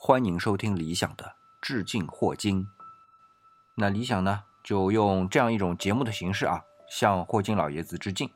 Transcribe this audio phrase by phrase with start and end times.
[0.00, 2.68] 欢迎收听理想的致敬霍金。
[3.74, 8.30] 那理想呢，就用这样一种节目的形式啊，向霍金老爷子致敬。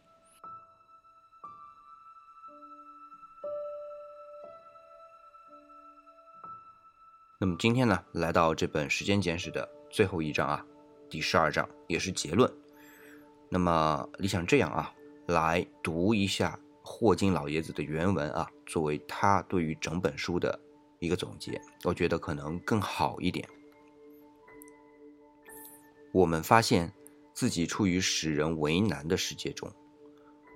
[7.39, 10.67] 那么今天呢，来到这本《时间简史》的最后一章啊，
[11.09, 12.53] 第十二章也是结论。
[13.49, 14.93] 那么理想这样啊，
[15.27, 20.59] 来读一下霍金老爷子的原文啊，作为他对于整本书的
[21.03, 23.45] 一个总结，我觉得可能更好一点。
[26.13, 26.93] 我们发现
[27.35, 29.69] 自己处于使人为难的世界中，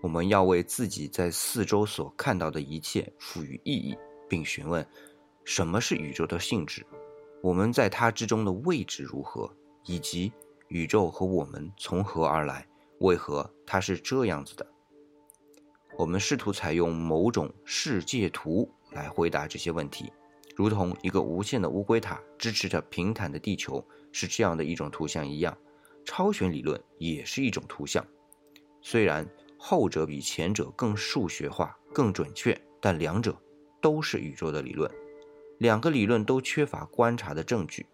[0.00, 3.98] 我们要为自己在四周所看到的一切赋予意义，
[4.28, 4.86] 并询问。
[5.44, 6.86] 什么是宇宙的性质？
[7.42, 9.52] 我们在它之中的位置如何？
[9.82, 10.32] 以及
[10.68, 12.64] 宇宙和我们从何而来？
[13.00, 14.64] 为何它是这样子的？
[15.98, 20.12] 我们试图采用某种世界图来回答这些问题，
[20.56, 25.56] 如同一个无限的乌龟塔支持着平坦的地球是这样的一种图像一样。
[26.02, 28.02] 超弦理论也是一种图像，
[28.80, 33.36] 虽然后者比前者更数学化、更准确，但两者
[33.82, 34.90] 都是宇宙的理论。
[35.58, 37.84] 两个理论都缺乏观察的证据，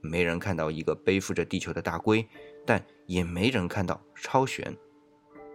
[0.00, 2.26] 没人看到一个背负着地球的大龟，
[2.64, 4.74] 但也没人看到超弦。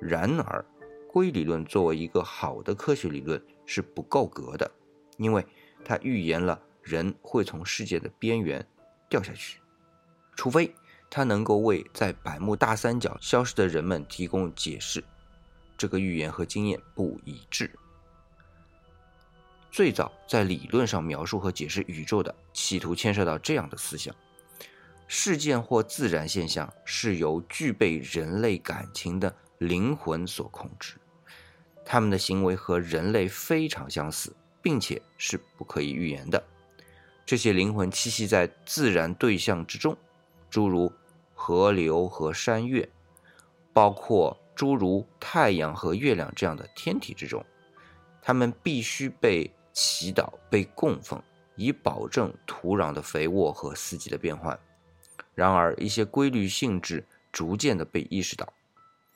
[0.01, 0.63] 然而，
[1.07, 4.69] 龟理论作为一个好的科学理论是不够格的，
[5.17, 5.45] 因为
[5.85, 8.67] 他预言了人会从世界的边缘
[9.07, 9.59] 掉下去，
[10.35, 10.75] 除非
[11.09, 15.01] 他能够为在百慕大三角消失的人们提供解释。
[15.77, 17.69] 这个预言和经验不一致。
[19.71, 24.15] 最早在理论上描述和解释宇宙的，企图牵涉到这样的思想：
[25.05, 30.95] 事件或自然现象是由具备人类感情的灵魂所控制，
[31.85, 34.33] 他们的行为和人类非常相似，
[34.65, 36.43] 并且是不可以预言的。
[37.23, 39.95] 这些灵魂栖息在自然对象之中，
[40.49, 40.91] 诸如
[41.35, 42.89] 河流和山岳，
[43.71, 47.45] 包括诸如太阳和月亮这样的天体之中，
[48.23, 49.51] 他们必须被。
[49.77, 51.21] 祈祷被供奉，
[51.57, 54.57] 以保证土壤的肥沃和四季的变换。
[55.33, 58.53] 然而，一些规律性质逐渐的被意识到：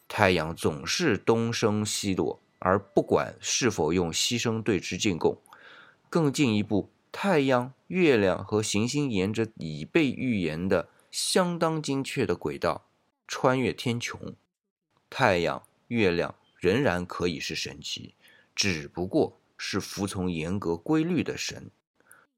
[0.10, 5.42] 太阳总是东升西落，而不管是否用牺牲对之进贡。
[6.09, 12.86] 更进一步，太阳、月亮和行星沿着已被预言的相当精确的轨道
[13.28, 14.36] 穿越天穹。
[15.09, 18.14] 太阳、月亮仍然可以是神奇，
[18.56, 19.36] 只不过。
[19.62, 21.69] 是服从严格规律的神。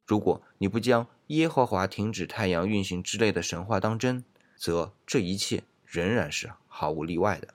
[0.07, 4.25] 如果你不将耶和华停止太阳运行之类的神话当真，
[4.57, 7.53] 则这一切仍然是毫无例外的。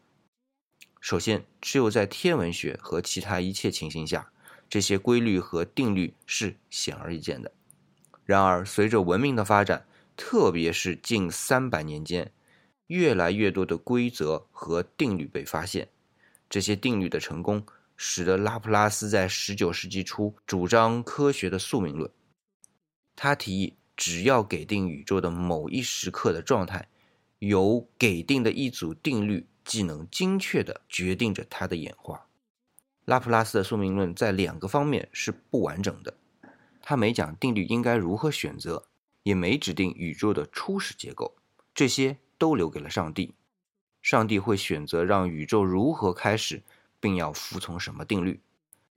[1.07, 4.33] 首先，只有在天文学和其他一切情形下，
[4.69, 7.53] 这些规律和定律是显而易见的。
[8.25, 9.87] 然而，随着文明的发展，
[10.17, 12.33] 特别是近三百年间，
[12.89, 15.89] 越来越多的规则和定律被发现。
[16.51, 17.65] 这些定律的成功。
[17.99, 22.11] 使得拉普拉斯在19世纪初主张科学的宿命论。
[23.15, 26.89] 他提议，只要给定宇宙的某一时刻的状态，
[27.39, 32.27] 由给定的一组定律，既能精确地决定着它的演化。
[33.05, 36.17] 拉普拉斯的宿命论在两个方面是不完整的：
[36.83, 38.89] 他没讲定律应该如何选择，
[39.23, 41.37] 也没指定宇宙的初始结构，
[41.75, 43.35] 这些都留给了上帝。
[44.03, 46.63] 上帝会选择让宇宙如何开始。
[46.99, 48.41] 并要服从什么定律？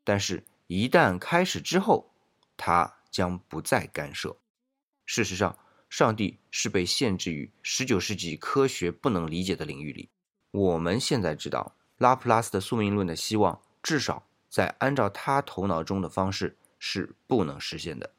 [0.03, 2.11] 但是，一旦开始之后，
[2.57, 4.37] 他将不再干涉。
[5.05, 10.09] 事实上，上帝是被限制于19世纪科学不能理解的领域里。
[10.51, 18.11] 我们现在知道，拉普拉斯的宿命论的希望，至少在按照他头脑中的方式是不能实现的。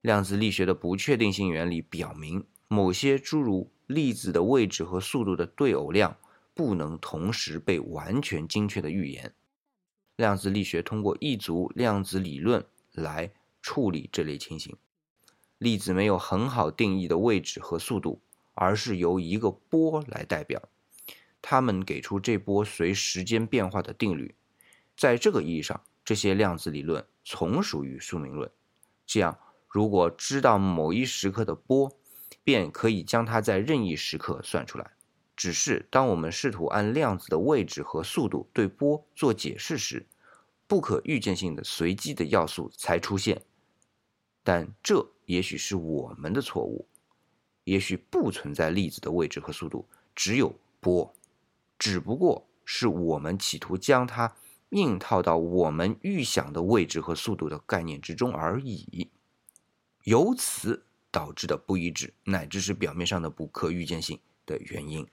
[0.00, 6.16] 量子力学的不确定性原理表明，某些诸如粒子的位置和速度的对偶量。
[6.52, 9.32] 不能同时被完全精确的预言。
[10.16, 12.62] 量子力学通过一族量子理论
[12.92, 14.76] 来处理这类情形。
[15.60, 18.22] 粒子没有很好定义的位置和速度，
[18.54, 20.62] 而是由一个波来代表。
[21.42, 24.34] 它们给出这波随时间变化的定律。
[24.96, 28.50] 在这个意义上，这些量子理论从属于宿命论。
[29.06, 31.94] 这样，如果知道某一时刻的波，
[32.42, 34.92] 便可以将它在任意时刻算出来。
[35.36, 40.06] 只是当我们试图按量子的位置和速度对波做解释时，
[40.66, 43.42] 不可预见性的随机的要素才出现。
[44.50, 46.84] 但这也许是我们的错误。
[47.62, 51.14] 也许不存在粒子的位置和速度，只有波，
[51.78, 54.34] 只不过是我们企图将它
[54.70, 59.08] 硬套到我们预想的位置和速度的概念之中而已。
[60.02, 60.82] 由此
[61.12, 65.06] 导致的不一致，乃至是表面上的不可预见性的原因。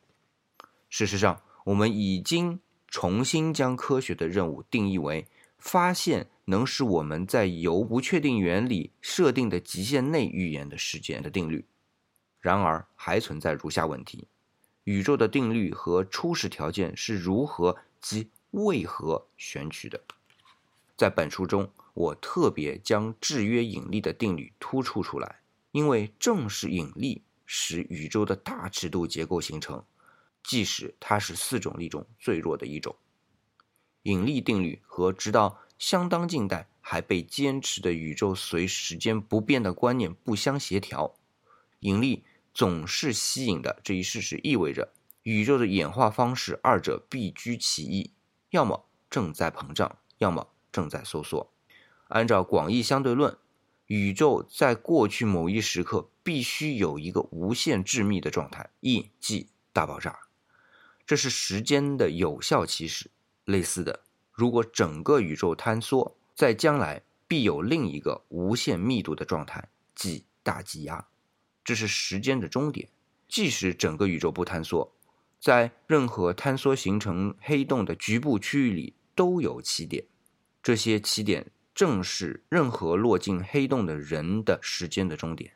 [0.89, 5.27] 事实上，我们已经重新将科学的任务定义为
[5.59, 11.65] 发现能使我们在由不确定原理设定的极限内预言的事件的定律。
[12.39, 14.27] 然而，还存在如下问题：
[14.85, 19.99] 宇宙的定律和初始条件是如何及为何选取的？
[20.95, 25.41] 在本书中，我特别将制约引力的定律突出出来，
[25.71, 29.83] 因为正是引力使宇宙的大尺度结构形成。
[30.43, 32.95] 即使它是四种力中最弱的一种，
[34.03, 41.15] 引力定律和直到相当近代还被坚持的宇宙随时间不变的观念不相协调。
[41.81, 44.91] 引力总是吸引的这一事实意味着
[45.23, 48.11] 宇宙的演化方式二者必居其一，
[48.49, 51.51] 要么正在膨胀，要么正在收缩。
[52.07, 53.37] 按照广义相对论，
[53.85, 60.17] 宇宙在过去某一时刻必须有一个无限致密的状态，E 即大爆炸。
[61.05, 63.11] 这是时间的有效起始。
[63.45, 64.01] 类似的，
[64.37, 71.03] 如果整个宇宙坍缩，在将来必有另一个无限密度的状态，即大积压。
[71.63, 72.87] 这是时间的终点。
[73.27, 74.93] 即使整个宇宙不坍缩，
[75.39, 80.05] 在任何坍缩形成黑洞的局部区域里都有起点。
[80.61, 85.51] 这些起点正是任何落进黑洞的人的时间的终点。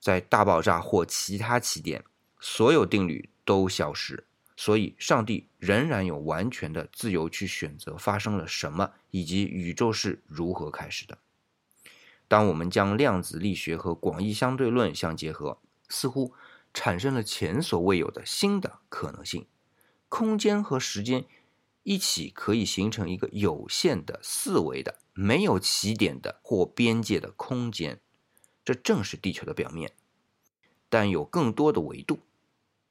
[0.00, 2.04] 在大爆炸或其他起点，
[2.38, 4.26] 所有定律都消失。
[4.54, 11.18] 所以，上帝仍然有完全的自由去选择发生了什么，以及宇宙是如何开始的。
[12.28, 15.58] 当我们将量子力学和广义相对论相结合，
[15.88, 16.34] 似乎
[16.74, 19.46] 产生了前所未有的新的可能性：
[20.08, 21.24] 空间和时间
[21.82, 28.00] 一起可以形成一个有限的四维的、没有起点的或边界的空间。
[28.64, 29.92] 这正是地球的表面，
[30.88, 32.20] 但有更多的维度。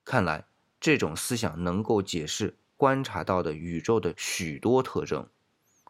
[0.04, 0.46] 看来。
[0.82, 5.30] 这种思想能够解释观察到的宇宙的许多特征，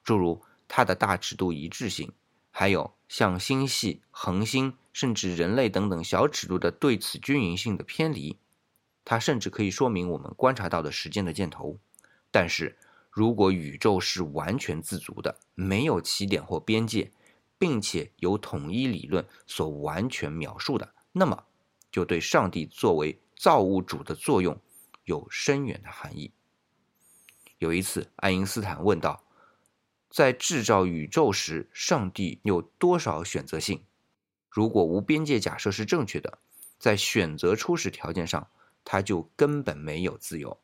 [0.04, 2.12] 诸如它的大尺度一致性，
[2.52, 8.38] 还有像星系、恒星甚至人类等等小尺度的对此均匀性的偏离。
[9.06, 11.80] 它甚至可以说明我们观察到的时间的箭头。
[12.30, 12.78] 但是
[13.10, 17.10] 如果宇宙是完全自足的，没有起点或边界，
[17.58, 21.46] 并且由统一理论所完全描述的，那么
[21.90, 24.60] 就对上帝作为造物主的作用。
[25.04, 26.32] 有深远的含义。
[27.58, 29.24] 有一次，爱因斯坦问道
[30.10, 33.84] ：“在制造宇宙时，上帝有多少选择性？
[34.50, 36.40] 如果无边界假设是正确的，
[36.80, 38.50] 在选择初始条件上，
[38.84, 40.60] 他就根本没有自由。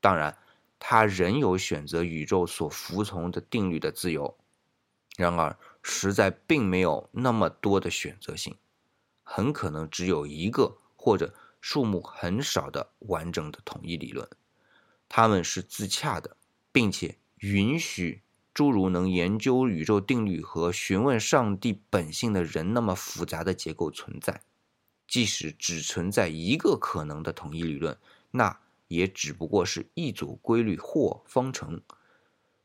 [0.00, 0.38] 当然，
[0.78, 4.38] 他仍有选择宇宙所服从的定律的自由。
[5.16, 8.56] 然而，实在并没有那么多的选择性，
[9.22, 14.28] 很可能只有一个或者。”数目很少的完整的统一理论，
[15.08, 16.36] 他们是自洽的，
[16.72, 18.22] 并且允许
[18.52, 24.42] 诸如能研究宇宙定律和询问上帝本性的人那么复杂的结构存在。
[25.06, 27.98] 即使只存在一个可能的统一理论，
[28.30, 31.82] 那也只不过是一组规律或方程。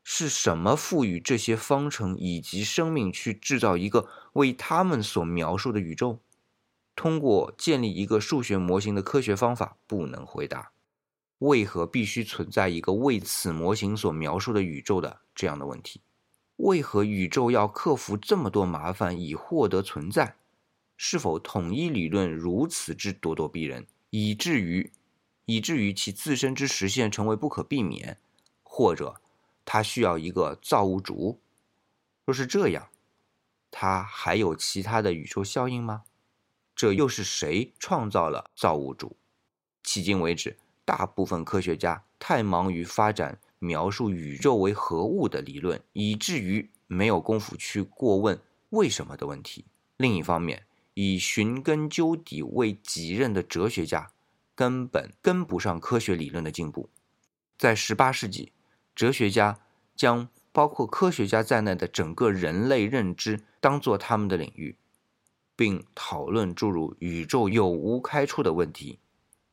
[0.04, 6.20] 是什么赋予这些方程以及生命去制造一个为他们所描述的宇宙？
[6.96, 10.72] 通过建立一个数学模型的科学方法不能回答，
[11.40, 16.02] 为何必须存在一个为此模型所描述的宇宙的这样的问题？
[16.58, 20.38] 为何宇宙要克服这么多麻烦以获得存在？
[20.96, 24.90] 是否统一理论如此之咄咄逼人，以至于
[25.44, 28.18] 以至于其自身之实现成为不可避免？
[28.64, 29.20] 或者，
[29.66, 31.42] 它需要一个造物主？
[32.24, 32.88] 若是这样，
[33.70, 36.04] 它还有其他的宇宙效应吗？
[36.76, 39.16] 这又是谁创造了造物主？
[39.84, 48.40] 迄今为止，大部分科学家太忙于发展描述宇宙为何物的理论，以至于没有功夫去过问
[48.72, 49.66] 为什么的问题。
[49.98, 54.12] 另一方面，以寻根究底为己任的哲学家
[54.54, 56.90] 根本跟不上科学理论的进步。
[57.58, 58.52] 在18世纪，
[58.94, 59.60] 哲学家
[59.96, 64.76] 将包括科学家在内的整个人类认知当做他们的领域。
[65.56, 69.00] 并讨论诸如宇宙有无开处的问题。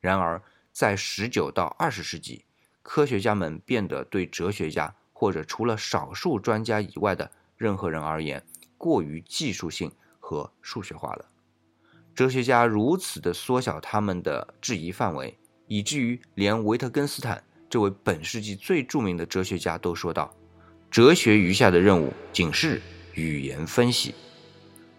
[0.01, 0.43] 然而，
[0.73, 2.45] 在十九到二十世纪，
[2.83, 8.45] 科学家们变得对哲学家或者除了少数专家以外的任何人而言
[8.77, 11.27] 过于技术性和数学化了。
[12.15, 20.35] 哲学家如此的缩小他们的质疑范围，以至于连维特根斯坦这位本世纪最著名的哲学家都说道
[20.91, 22.83] ：“哲学余下的任务仅是
[23.15, 24.15] 语言分析。”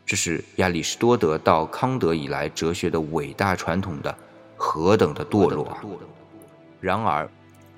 [0.06, 4.16] 这是亚里士多德到康德以来哲学的伟大传统的
[4.58, 5.82] 何等的堕落啊！
[6.82, 7.30] 然而，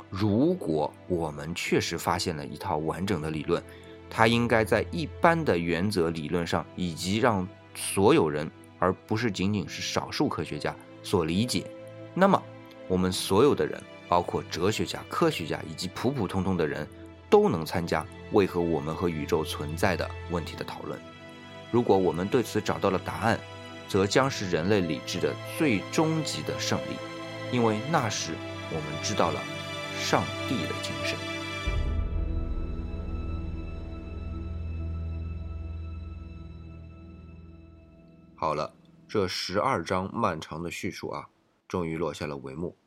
[0.09, 3.61] 如果我们确实发现了一套完整的理论，
[4.09, 11.65] 它应该在一般的原则理论上，以及让所有人，而不是仅仅是少数科学家所理解。
[12.15, 12.41] 那么，
[12.87, 16.87] 我们所有的人，包括哲学家、科学家以及普普通通的人，
[17.29, 20.99] 都能参加为何我们和宇宙存在的问题的讨论。
[21.75, 23.37] 如果我们对此找到了答案，
[23.85, 26.95] 则将是人类理智的最终极的胜利，
[27.51, 28.31] 因为那时
[28.69, 29.43] 我们知道了
[29.99, 31.17] 上帝的精神。
[38.37, 38.73] 好了，
[39.05, 41.27] 这十二章漫长的叙述啊，
[41.67, 42.77] 终于落下了帷幕。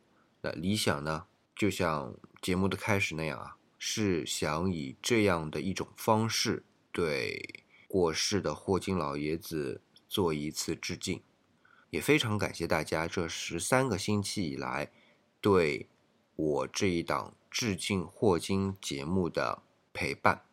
[0.40, 7.66] 那理想呢，就像节目的开始那样啊，是想以这样的一种方式对。
[7.88, 11.22] 过世的霍金老爷子做一次致敬，
[11.88, 14.92] 也非常感谢大家这十三个星期以来
[15.40, 15.88] 对
[16.36, 19.62] 我这一档致敬霍金节目的
[19.94, 20.44] 陪伴。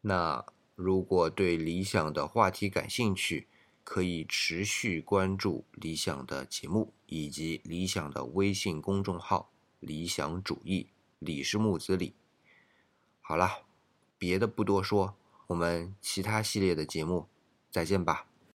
[0.00, 0.44] 那
[0.74, 3.46] 如果对理想的话题感兴趣，
[3.84, 10.88] 可以持续关注理想的节目以及理想的微信公众号“理想主义”，
[11.20, 12.14] 李是木子李。
[13.20, 13.66] 好了，
[14.18, 15.16] 别的不多说。
[15.48, 17.26] 我们其他系列的节目，
[17.70, 18.27] 再见吧。